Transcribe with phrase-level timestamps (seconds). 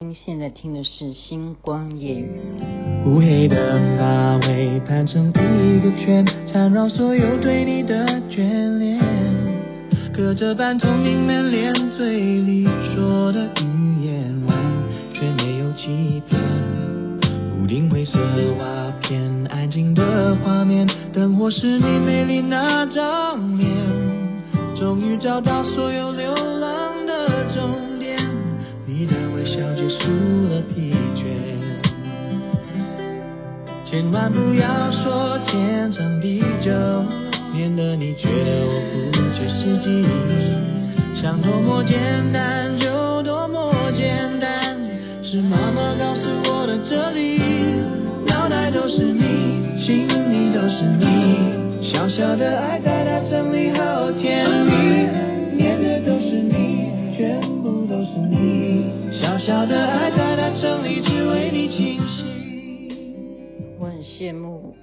[0.00, 2.30] 您现在听的是《星光夜语》。
[3.10, 3.56] 乌黑的
[3.98, 9.00] 发尾盘成一个圈，缠绕所有对你的眷恋。
[10.16, 12.64] 隔着半透明门帘，嘴里
[12.94, 14.56] 说的语言完
[15.14, 16.40] 全没有欺骗。
[17.60, 18.20] 屋顶灰色
[18.60, 19.20] 瓦片，
[19.50, 23.68] 安静的画面，灯火是你美丽那张脸。
[24.76, 26.87] 终于找到所有流浪，
[29.48, 30.04] 笑结束
[30.48, 31.24] 了疲倦。
[33.86, 36.70] 千万不要说天长地久，
[37.54, 40.04] 免得你觉得我不切实际。
[41.20, 41.96] 想多么简
[42.30, 44.76] 单就多么简单，
[45.22, 47.40] 是妈妈告诉我的哲理。
[48.26, 52.97] 脑袋都是你，心里都是你，小小的爱在
[64.18, 64.76] 羡慕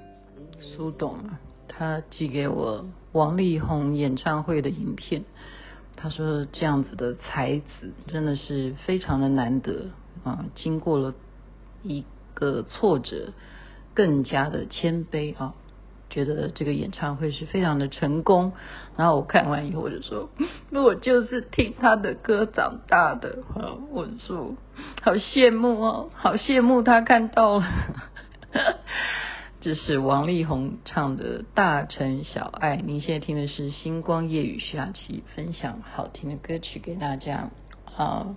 [0.62, 5.26] 苏董啊，他寄给我王力宏演唱会的影片，
[5.98, 9.88] 他说这样子的才子真的是非常的难得
[10.24, 11.14] 啊，经过了
[11.84, 13.34] 一个挫折，
[13.94, 15.54] 更加的谦卑啊。
[16.10, 18.54] 觉得这个演唱会是非常的成功，
[18.96, 20.30] 然后我看完以后我就说，
[20.72, 23.40] 我就是听他的歌长大的，
[23.92, 24.56] 我说
[25.02, 27.66] 好羡慕哦，好羡慕他看到了。
[29.66, 37.50] 这是王力宏唱的《大城小爱》，您现在听的是星光夜雨徐雅琪分享好听的歌曲给大家
[37.98, 38.36] 啊。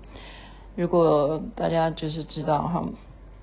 [0.75, 2.89] 如果大家就是知道哈，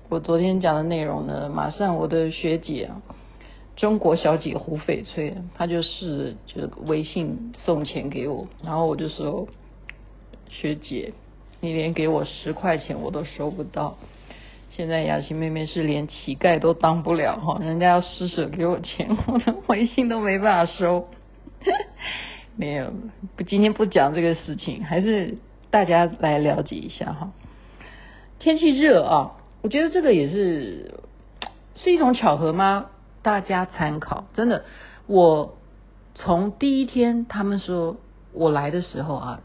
[0.08, 2.90] 我昨天讲的内容呢，马上我的学姐。
[3.76, 9.46] 中国小姐胡翡翠，她就是就微信送钱给我，然后我就说，
[10.48, 11.12] 学姐，
[11.60, 13.96] 你连给我十块钱我都收不到，
[14.76, 21.08] 现在雅琪妹妹是连乞丐都当不了哈，人家要施舍给我钱，我的微信都没办法收。
[22.56, 22.92] 没有，
[23.36, 25.38] 不，今天不讲这个事情，还是
[25.70, 27.32] 大家来了解一下哈。
[28.38, 29.32] 天气热啊，
[29.62, 31.00] 我觉得这个也是
[31.76, 32.90] 是一种巧合吗？
[33.22, 34.66] 大家参考，真的，
[35.06, 35.56] 我
[36.14, 37.96] 从第一天他们说
[38.34, 39.40] 我来的时候啊，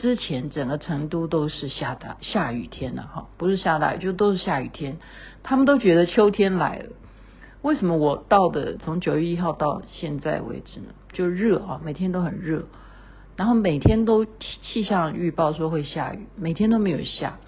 [0.00, 4.96] 之前整个成都都是下大下雨天了哈，不是下大雨就都是下雨天，
[5.42, 6.90] 他们都觉得秋天来了。
[7.62, 10.86] 为什么我到的从九月一号到现在为止呢？
[11.12, 12.66] 就热啊，每天都很热，
[13.36, 17.38] 然后每天都气象预报说会下雨，每天都没有下，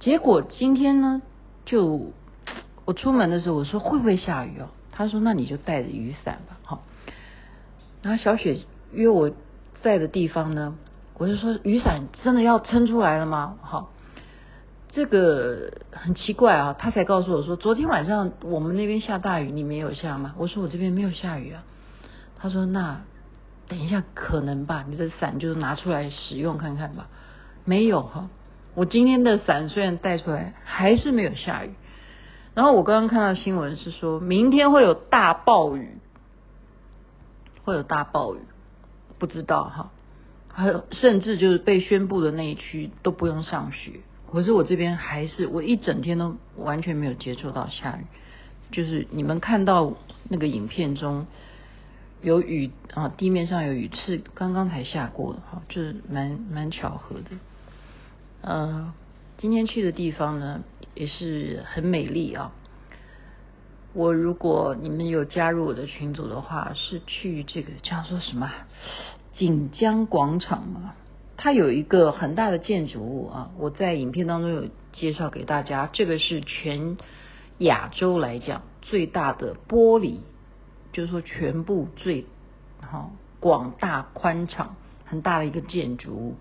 [0.00, 1.22] 结果今天呢
[1.64, 2.12] 就。
[2.84, 4.66] 我出门的时候，我说会不会下雨哦？
[4.90, 6.82] 他说那你就带着雨伞吧，好。
[8.02, 8.58] 然后小雪
[8.92, 9.30] 约我
[9.82, 10.76] 在的地方呢，
[11.22, 13.56] 我就说雨伞真的要撑出来了吗？
[13.62, 13.92] 好，
[14.88, 16.74] 这个很奇怪啊。
[16.76, 20.34] 他才告诉我说，昨天晚上我们那边下大雨，你没有下吗？
[20.36, 21.62] 我说我这边没有下雨啊。
[22.36, 23.02] 他说那
[23.68, 27.06] 等一下可能吧，你的伞就拿出来使用看看吧。
[27.64, 28.28] 没有哈，
[28.74, 31.72] 我今天的伞虽然带出来，还是没有下雨。
[32.54, 35.98] 然后我刚刚看到新闻是说，明天会有大暴雨，
[37.62, 38.40] 会有大暴雨，
[39.20, 39.90] 不知道哈，
[40.52, 44.00] 还有甚至就是被宣布的那一区都不用上学。
[44.30, 48.04] 可是我这边还是我一整天都完全没有接触到下雨，
[48.70, 49.94] 就是你们看到
[50.28, 51.26] 那个影片中
[52.22, 57.30] 有雨啊，地面上有雨是刚刚才下过的哈，就是蛮蛮巧合的，
[58.42, 58.92] 呃。
[59.38, 60.62] 今天去的地方呢，
[60.94, 62.52] 也是很美丽啊。
[63.92, 68.48] 我如果你们有加入我的群组的话，是去这个叫做什么
[69.34, 70.94] 锦江广场嘛？
[71.36, 73.50] 它有一个很大的建筑物啊。
[73.58, 76.96] 我在影片当中有介绍给大家，这个是全
[77.58, 80.20] 亚洲来讲最大的玻璃，
[80.92, 82.26] 就是说全部最
[82.80, 83.10] 好
[83.40, 86.36] 广大宽敞很大的一个建筑物。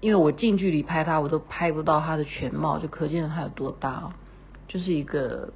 [0.00, 4.12] 因为我近距离拍它，我都拍不到它的全貌，就可见它有多大哦。
[4.68, 5.52] 就是一个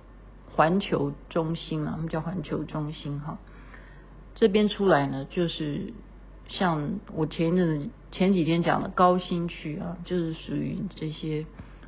[0.54, 3.38] 环球中心啊，我们叫环球中心哈。
[4.34, 5.94] 这边出来呢，就是
[6.48, 11.44] 像我前一阵子前几天讲的高新区啊，就是属于这些，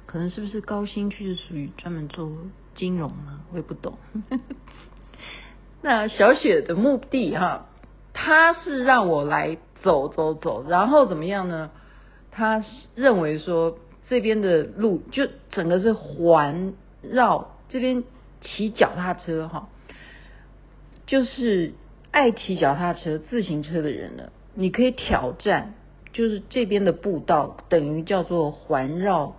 [0.07, 2.31] 可能是不是高新区是属于专门做
[2.75, 3.41] 金融呢？
[3.53, 3.99] 我也不懂。
[5.81, 7.67] 那小雪的目的哈，
[8.13, 11.71] 他是让我来走走走，然后怎么样呢？
[12.31, 12.65] 他
[12.95, 13.79] 认为说，
[14.09, 18.05] 这边的路就整个是环绕这边
[18.41, 19.69] 骑脚踏车哈，
[21.07, 21.75] 就是
[22.11, 25.75] 爱骑脚踏车、自行车的人呢，你可以挑战，
[26.13, 29.37] 就是这边的步道等于叫做环绕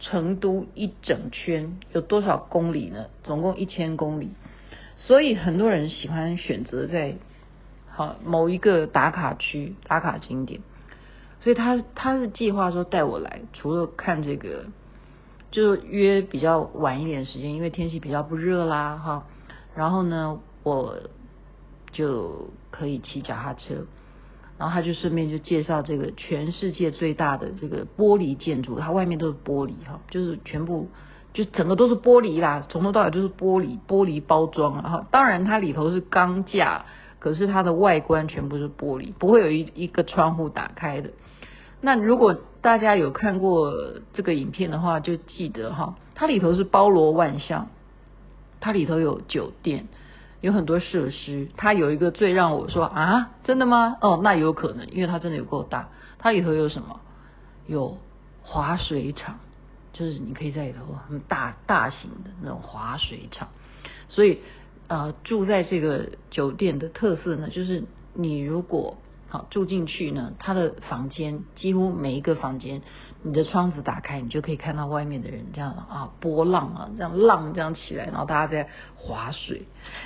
[0.00, 3.06] 成都一整圈有多少公里呢？
[3.22, 4.32] 总共一千公里，
[4.96, 7.14] 所以很多人喜欢选择在
[7.88, 10.60] 好某一个打卡区打卡景点。
[11.38, 14.64] 所以他他是计划说带我来，除了看这个，
[15.52, 19.24] 就约比较晚一点时间，因为天气比较不热啦哈。
[19.76, 20.98] 然后呢，我
[21.92, 23.86] 就可以骑脚踏车。
[24.58, 30.88] 然后他就顺便就介绍这个全世界最大的这个玻璃建筑，它外面都是玻璃哈，就是全部
[31.32, 35.06] 就整个都是玻璃啦，从头到尾都是玻璃，玻璃包装啊哈。
[35.12, 36.86] 当然它里头是钢架，
[37.20, 41.10] 可是它的外观全部是玻璃，不会有一一个窗户打开的。
[41.80, 43.72] 那如果大家有看过
[44.12, 47.68] 这个影片的话，就记得哈，它里头是包罗万象，
[48.58, 49.86] 它里头有酒店。
[50.40, 53.96] 有很多设施，它有一个最让我说啊，真的吗？
[54.00, 55.88] 哦，那有可能，因为它真的有够大。
[56.18, 57.00] 它里头有什么？
[57.66, 57.98] 有
[58.42, 59.38] 滑水场，
[59.92, 63.48] 就是你可以在里头很大大型的那种滑水场。
[64.08, 64.38] 所以
[64.86, 68.96] 呃，住在这个酒店的特色呢，就是你如果
[69.28, 72.82] 好住进去呢，他的房间几乎每一个房间。
[73.20, 79.62] 你的窗子打开，你就可以看到外面的人这样啊，波浪啊，这样浪这样起来，然后大家在划水，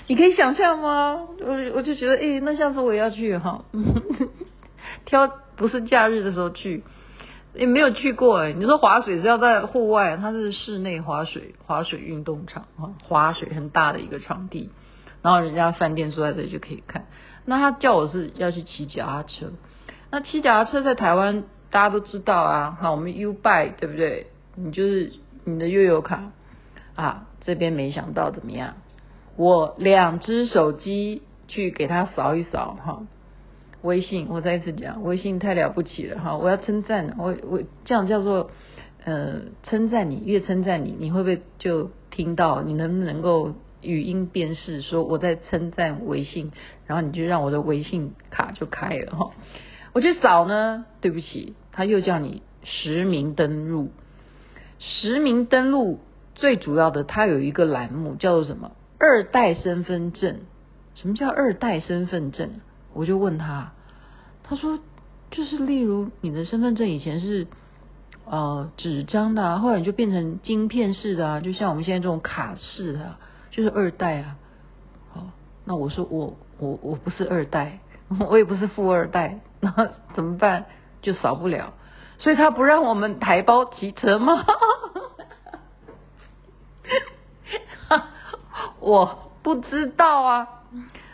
[0.06, 1.28] 你可以想象吗？
[1.40, 3.66] 我我就觉得，哎、那下次我也要去哈，
[5.04, 6.84] 挑不是假日的时候去，
[7.52, 8.54] 也没有去过哎。
[8.54, 14.70] 你说划水是要在户外，它是室内划水，划水运动场啊，划水很大的一个场地，
[15.20, 17.04] 然后人家饭店住在这里就可以看。
[17.44, 19.52] 那他叫我是要去骑脚踏车，
[20.10, 21.44] 那骑脚踏车在台湾。
[21.70, 24.26] 大家都知道啊，好，我们 U Bike 对不对？
[24.56, 25.10] 你就是
[25.44, 26.30] 你的悠游卡
[26.94, 28.74] 啊，这边没想到怎么样？
[29.36, 33.06] 我两只手机去给他扫一扫哈，
[33.80, 38.50] 微信，我再一次讲，微信太了不起了哈，我要称赞我我这样叫做
[39.06, 42.60] 呃称赞你，越称赞你，你会不会就听到？
[42.60, 46.52] 你能不能够语音辨识说我在称赞微信，
[46.86, 49.30] 然后你就让我的微信卡就开了哈。
[49.92, 51.54] 我去扫呢，对不起。
[51.72, 53.92] 他又叫你实名登录，
[54.78, 56.00] 实名登录
[56.34, 58.72] 最主要的，它有一个栏目叫做什么？
[58.98, 60.40] 二代身份证。
[60.94, 62.60] 什么叫二代身份证？
[62.92, 63.72] 我就问他，
[64.42, 64.78] 他说
[65.30, 67.46] 就是例如你的身份证以前是
[68.26, 73.16] 呃纸张的啊，后来你就变成晶片式的啊，就像我们现在这种卡式的，
[73.52, 74.36] 就是二代啊。
[75.14, 75.26] 好，
[75.64, 77.78] 那我说我我我不是二代，
[78.28, 79.72] 我也不是富二代， 那
[80.14, 80.64] 怎么办？
[81.02, 81.74] 就少不了，
[82.18, 84.44] 所以他不让我们台胞骑车吗？
[88.80, 90.48] 我不知道啊，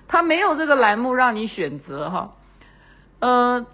[0.09, 2.35] 他没有这个栏目让你选择哈。
[3.21, 3.67] 呃，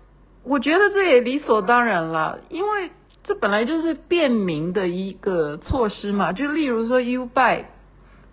[0.45, 2.91] 我觉得这也理所当然了，因为
[3.25, 6.33] 这本来就是便民的一个措施嘛。
[6.33, 7.65] 就例如说 UBI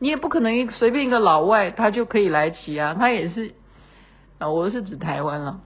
[0.01, 3.53] 你也不可能一随便一个老外他就可以来骑啊，他也是
[4.39, 5.61] 啊，我是指台湾了，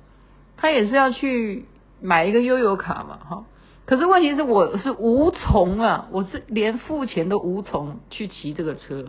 [0.57, 1.65] 他也是要去。
[2.01, 3.45] 买一个悠游卡嘛，哈，
[3.85, 9.05] 可是问题是我是无从啊，我是连付钱都无从去骑这个车，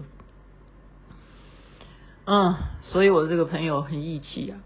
[2.26, 4.62] 嗯，所以我这个朋友很义气啊，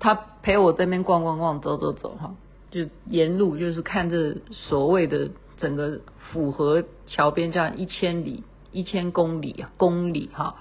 [0.00, 2.34] 他陪我在那边逛逛逛，走走走，哈，
[2.72, 8.42] 就沿路就是看这所谓的整个府河桥边这样一千里、
[8.74, 10.56] 一千公里，公里哈，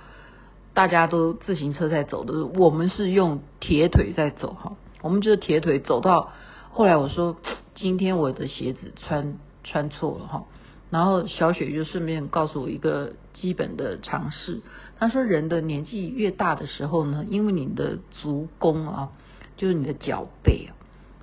[0.73, 6.31] 大家都自行车在走的，我们是用铁腿在走哈，我们就是铁腿走到。
[6.71, 7.35] 后来我说，
[7.75, 10.45] 今天我的鞋子穿穿错了哈，
[10.89, 14.61] 然后小雪就顺便告诉我一个基本的常识，
[14.97, 19.09] 她说人的年纪越大的时候呢，因为你的足弓啊，
[19.57, 20.71] 就是你的脚背啊，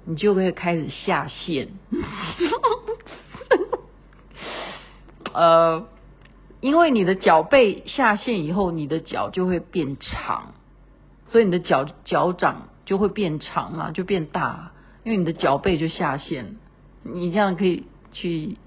[0.04, 1.68] 你就会开始下陷，
[5.32, 5.86] 呃，
[6.60, 10.54] 因为你的脚背下陷以后，你的脚就会变长，
[11.28, 14.72] 所以你的脚脚掌就会变长嘛，就变大。
[15.02, 16.56] 因为你的脚背就下陷，
[17.02, 18.58] 你这样可以去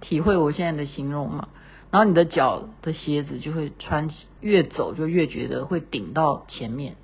[0.00, 1.48] 体会我现在的形容嘛。
[1.90, 4.08] 然后你的脚的鞋子就会穿，
[4.40, 6.94] 越走就越觉得会顶到前面。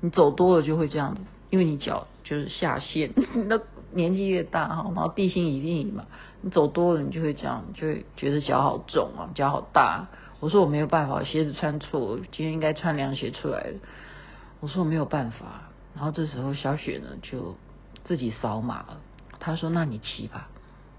[0.00, 3.12] 你走多了就会这样子，因为你脚就是下陷。
[3.48, 3.60] 那
[3.92, 6.04] 年纪越大哈，然后地心引力嘛，
[6.44, 10.06] 你走多了你就会这样，就会觉得脚好重啊，脚好大。
[10.40, 13.74] 我说我没有办法，鞋子穿错，今天应该穿凉鞋出来的。
[14.60, 15.70] 我说我没有办法。
[15.94, 17.56] 然后这时候小雪呢就。
[18.06, 19.00] 自己扫码了，
[19.40, 20.50] 他说：“那你骑吧。”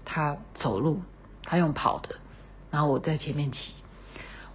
[0.04, 1.02] 他走路，
[1.44, 2.16] 他用跑的，
[2.72, 3.60] 然后我在前面骑。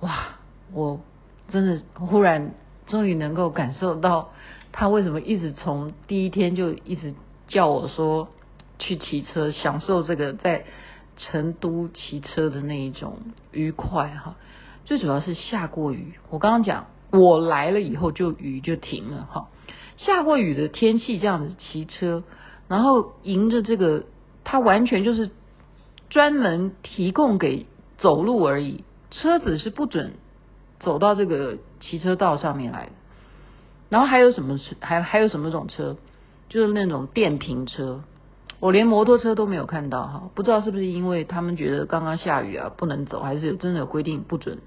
[0.01, 0.35] 哇，
[0.73, 0.99] 我
[1.47, 2.53] 真的忽然
[2.87, 4.31] 终于能够感受到
[4.73, 7.13] 他为什么一直从第一天就一直
[7.47, 8.27] 叫我说
[8.81, 10.65] 去骑车，享受这个在
[11.15, 13.19] 成都骑车的那一种
[13.51, 14.35] 愉快哈。
[14.85, 19.47] 最主要是下过雨，我刚刚讲我来了以后就雨就停了哈。
[19.97, 22.23] 下过雨的天气这样子骑车，
[22.67, 24.05] 然后迎着这个，
[24.43, 25.29] 它完全就是
[26.09, 27.67] 专门提供给
[27.99, 30.13] 走路而已，车子是不准
[30.79, 32.91] 走到这个骑车道上面来的。
[33.89, 34.75] 然后还有什么车？
[34.79, 35.97] 还还有什么种车？
[36.49, 38.03] 就是那种电瓶车。
[38.61, 44.59] 我连摩托车都没有看到哈，不知道是不是因为他们觉得刚刚下雨啊不能走，还是真的有规定不准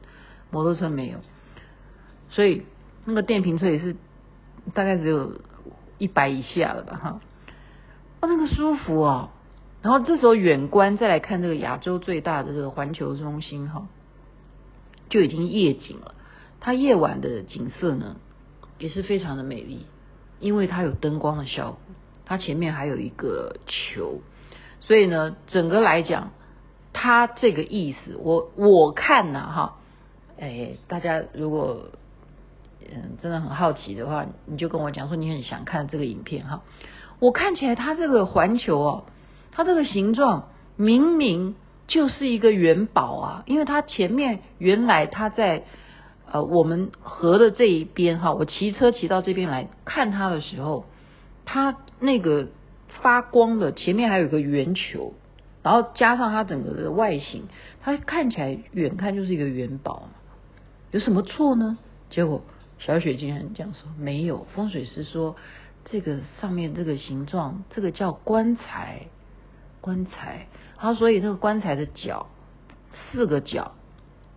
[0.50, 1.18] 摩托车没有，
[2.28, 2.62] 所以
[3.04, 3.94] 那个电瓶车也是
[4.74, 5.40] 大概只有
[5.98, 7.20] 一百以下了吧哈，
[8.20, 9.30] 哦那个舒服哦，
[9.80, 13.86] 然后这时候远观再来看这个亚洲最大的这个环球中心哈，
[15.08, 16.16] 就已经夜景了，
[16.58, 18.16] 它夜晚的景色呢
[18.80, 19.86] 也是非常的美丽，
[20.40, 21.78] 因为它有灯光的效果。
[22.26, 24.20] 它前面还有一个球，
[24.80, 26.30] 所以呢，整个来讲，
[26.94, 29.76] 它这个意思，我我看呐哈，
[30.40, 31.90] 哎，大家如果
[32.80, 36.62] 嗯真的很好奇的话，你就跟我讲说你很想看这个影片哈。
[37.18, 39.04] 我看起来它这个环球哦，
[39.52, 45.64] 它这个形状明明就是一个元宝啊，因为它前面原来它在
[46.32, 50.86] 呃我们河的这一边哈，我骑车骑到这边来看它的时候。
[51.44, 52.48] 它那个
[53.02, 55.14] 发光的前面还有一个圆球，
[55.62, 57.48] 然后加上它整个的外形，
[57.82, 60.08] 它看起来远看就是一个元宝，
[60.90, 61.78] 有什么错呢？
[62.10, 62.42] 结果
[62.78, 65.36] 小雪竟然这样说，没有，风水师说
[65.84, 69.06] 这个上面这个形状，这个叫棺材，
[69.80, 70.46] 棺材。
[70.76, 72.26] 他所以那个棺材的角
[73.12, 73.72] 四个角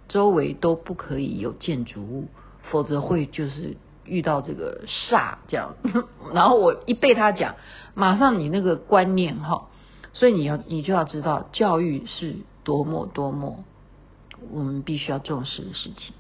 [0.07, 2.27] 周围都不可以有建筑物，
[2.71, 3.77] 否则会就是。
[4.07, 5.75] 遇到这个煞这样，
[6.33, 7.55] 然后我一被他讲，
[7.93, 9.67] 马上你那个观念哈，
[10.13, 13.63] 所以你要你就要知道教育是多么多么
[14.51, 16.13] 我们必须要重视的事情。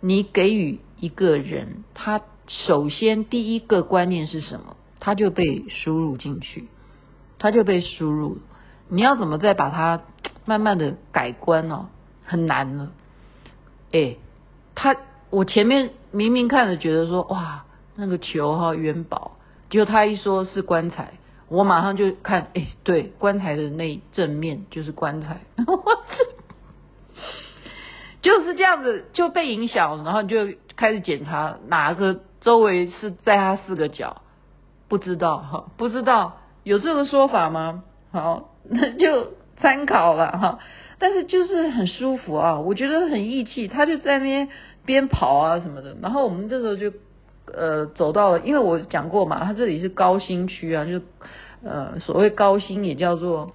[0.00, 4.76] 你给予一个人，他首先第一个观念是什么？
[5.00, 6.68] 他就被输入进去，
[7.38, 8.38] 他就被输入，
[8.88, 10.02] 你要怎么再把它
[10.44, 11.86] 慢慢的改观哦？
[12.24, 12.92] 很难了，
[13.92, 14.16] 哎，
[14.74, 14.96] 他。
[15.34, 17.64] 我前面明明看着觉得说哇
[17.96, 19.32] 那个球哈元宝，
[19.68, 21.14] 结果他一说是棺材，
[21.48, 25.40] 我马上就看哎对棺材的那正面就是棺材，
[28.22, 34.22] 就是这样子就被影响了，然后就开始检查哪个周围是在它四个角，
[34.86, 37.82] 不知道哈不知道有这个说法吗？
[38.12, 40.58] 好那就参考了哈，
[41.00, 44.48] 但是就是很舒服啊，我觉得很义气，他就在那边。
[44.84, 46.92] 边跑啊什么的，然后我们这时候就
[47.46, 51.00] 呃走到了，因为我讲过嘛，它这里是高新区啊，就
[51.62, 53.54] 呃所谓高新也叫做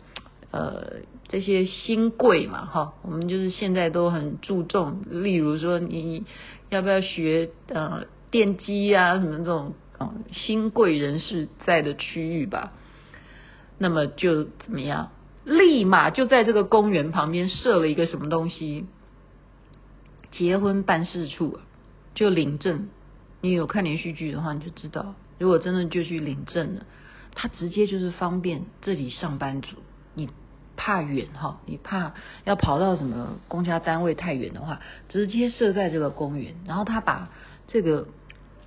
[0.51, 6.25] 呃这些新贵嘛哈，我们就是现在都很注重，例如说你
[6.69, 12.73] 要不要学呃电机啊什么这种啊、呃、新贵人士在的区域吧，
[13.77, 15.11] 那么就怎么样，
[15.43, 18.85] 立马就在这个公园旁边设了一个什么东西。
[20.31, 21.59] 结婚办事处
[22.13, 22.89] 就领证，
[23.41, 26.85] 你有看连续剧的话，你就知道，如果真的就去领证了，
[27.33, 29.77] 他直接就是方便这里上班族。
[30.13, 30.29] 你
[30.75, 32.13] 怕远哈，你怕
[32.45, 37.29] 要跑到什么公家单位太远的话，直接设在这个公园，然后他把
[37.67, 38.07] 这个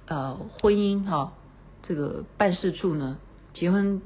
[0.07, 1.33] 呃婚姻哈
[1.83, 3.19] 这个办事处呢，
[3.55, 4.03] 结婚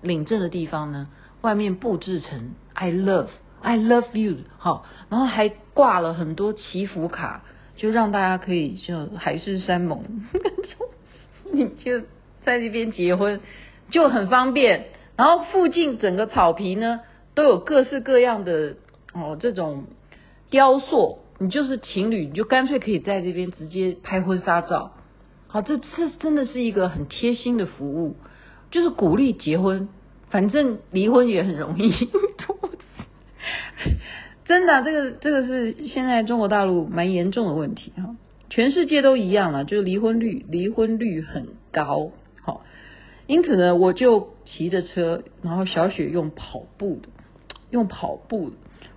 [0.00, 1.08] 领证的地方呢，
[1.40, 3.28] 外面布置成 I love。
[3.64, 7.42] I love you，好，然后还挂了很多祈福卡，
[7.76, 10.02] 就让大家可以就海誓山盟，
[11.50, 12.00] 你就
[12.44, 13.40] 在这边结婚
[13.88, 14.88] 就很方便。
[15.16, 17.00] 然后附近整个草皮呢
[17.34, 18.76] 都有各式各样的
[19.14, 19.84] 哦这种
[20.50, 24.92] 雕塑，你就是情侣，你就干脆可以在这边直接拍婚纱照。
[25.46, 28.16] 好，这这真的是一个很贴心的服务，
[28.70, 29.88] 就是鼓励结婚，
[30.28, 31.94] 反正离婚也很容易。
[34.44, 38.14] 真的，这个这个是现在中国大陆蛮严重的问题哈，
[38.50, 42.10] 全世界都一样了，就是离婚率离婚率很高，
[42.42, 42.62] 好，
[43.26, 47.08] 因此呢，我就骑着车，然后小雪用跑步的，
[47.70, 48.52] 用跑步，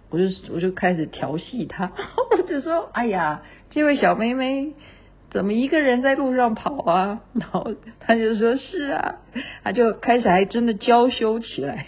[0.09, 1.93] 我就我就开始调戏她，
[2.31, 4.73] 我就说，哎呀，这位小妹妹
[5.31, 7.21] 怎么一个人在路上跑啊？
[7.33, 9.15] 然后她就说是啊，
[9.63, 11.87] 她就开始还真的娇羞起来。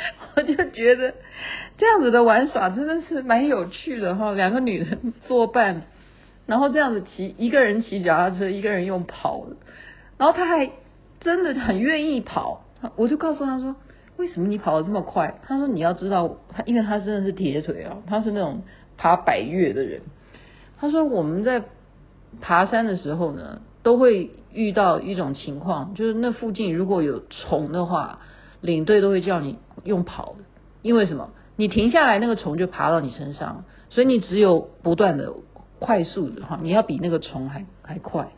[0.36, 1.14] 我就觉得
[1.76, 5.82] 这样子的玩耍真的是蛮有趣的哈，两个女人作伴，
[6.46, 9.56] 然后这样子骑，一个人骑脚踏车，一个人用跑的，
[10.16, 10.70] 然后他还
[11.20, 12.64] 真的很愿意跑，
[12.96, 13.74] 我就告诉他说，
[14.16, 15.40] 为什么你跑得这么快？
[15.44, 18.62] 他说你要知道，他因为他真的是铁腿啊，他是那种
[18.96, 20.02] 爬百岳的人。
[20.80, 21.64] 他说我们在
[22.40, 28.20] 爬山的时候呢，都会遇到一种情况，就是那附近如果有虫的话，
[28.60, 30.44] 领队都会叫你用跑的，
[30.82, 31.30] 因为什么？
[31.56, 35.32] 你停下来，那个虫就爬到你身上，所以你只有不断的
[35.80, 38.28] 快速的哈，你要比那个虫还还快。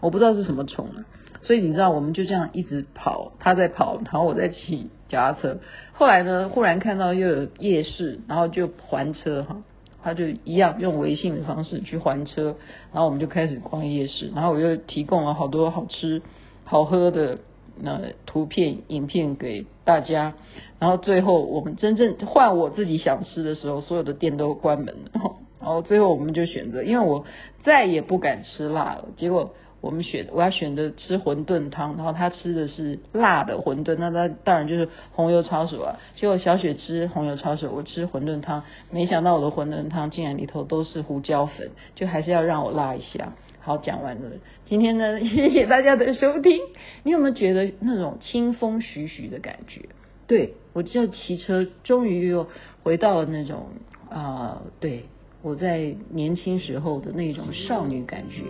[0.00, 1.04] 我不知道是什么虫啊。
[1.42, 5.58] 所以你知道，我们就这样一直跑，他在跑，然后我在骑脚踏车。
[5.92, 9.62] 后来呢，忽然看到又有夜市，然后就还车哈，
[10.02, 12.56] 他就一样用微信的方式去还车，
[12.92, 16.22] 然后我们就开始逛夜市，然后我又提供了好多好吃
[16.64, 17.38] 好喝的
[17.78, 20.32] 那图片影片给大家，
[20.78, 27.24] 然后最后我们真正换我自己想吃的时候，所有的店都关门了，然后最后我们就选择，因为我
[27.62, 29.54] 再也不敢吃辣了，结果。
[29.80, 36.00] 我们选我要选择吃馄饨汤，然后他吃的是辣的馄饨，那他当然就是红油抄手啊。
[36.16, 43.34] 结果小雪吃红油抄手，我吃馄饨汤，没想到我的馄饨汤竟然里头都是胡椒粉，就还是要让我辣一下。
[43.60, 44.30] 好，讲完了，
[44.64, 46.60] 今天呢，谢谢大家的收听。
[47.02, 49.82] 你有没有觉得那种清风徐徐的感觉？
[50.26, 52.46] 对，我这骑车终于又
[52.82, 53.68] 回到了那种
[54.10, 55.06] 啊、对。
[55.42, 58.44] 我在年轻时候的那种少女感觉，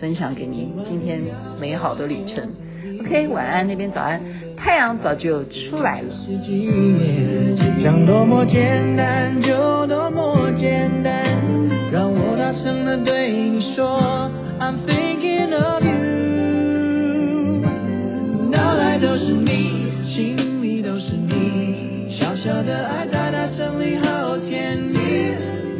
[0.00, 1.20] 分享给您今天
[1.60, 2.48] 美好的旅程。
[3.00, 4.18] OK，晚安，那边早安，
[4.56, 6.08] 太阳早就出来了。
[7.82, 11.22] 想多么简单就多么简单，
[11.92, 14.30] 让我大声的对你说
[22.48, 24.98] 小小的爱在大城里好甜蜜。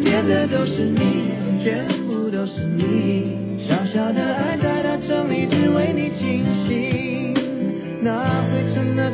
[0.05, 1.33] 念的都是你，
[1.65, 7.33] 全部都是你，小小的爱在大城里只为你倾心，
[8.03, 9.11] 那灰尘的